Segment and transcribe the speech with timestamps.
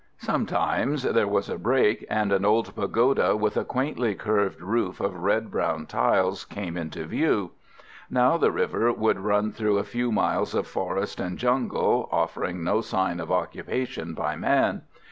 [0.17, 5.17] Sometimes there was a break, and an old pagoda, with a quaintly curved roof of
[5.21, 7.51] red brown tiles, came into view.
[8.09, 12.81] Now the river would run through a few miles of forest and jungle, offering no
[12.81, 14.81] sign of occupation by man.